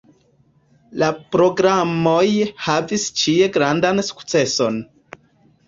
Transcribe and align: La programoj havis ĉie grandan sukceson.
La 1.03 1.09
programoj 1.35 2.25
havis 2.69 3.07
ĉie 3.21 3.53
grandan 3.61 4.05
sukceson. 4.11 4.85